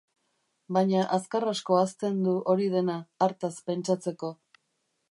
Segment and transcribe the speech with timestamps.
[0.77, 4.35] Baina azkar asko ahazten du hori dena, hartaz pentsatzeko.